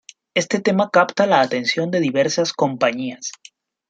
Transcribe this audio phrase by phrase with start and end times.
[0.33, 3.33] Este tema capta la atención de diversas compañías.